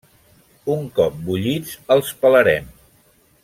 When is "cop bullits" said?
1.01-1.77